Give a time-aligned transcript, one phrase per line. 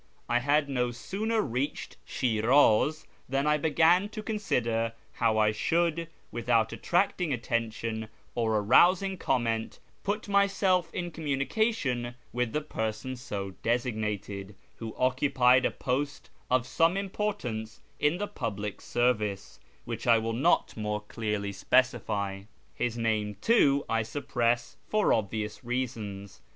[0.27, 6.73] I had no sooner reached Shfraz than I began to consider how I should, without
[6.73, 13.51] attract ing attention or arousing comment, put myself in communi cation with the person so
[13.61, 20.33] designated, who occupied a post of some importance in the public service which I will
[20.33, 22.41] not more clearly specify.
[22.73, 26.41] His name, too, I suppress for obvious reasons.